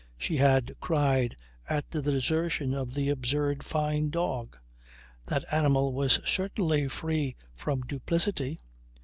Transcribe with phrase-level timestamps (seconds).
[0.17, 1.35] She had cried
[1.69, 4.57] at the desertion of the absurd Fyne dog.
[5.25, 8.61] That animal was certainly free from duplicity.